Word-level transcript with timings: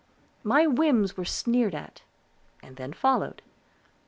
My 0.43 0.65
whims 0.65 1.15
were 1.15 1.25
sneered 1.25 1.75
at, 1.75 2.01
and 2.63 2.75
then 2.75 2.91
followed. 2.91 3.43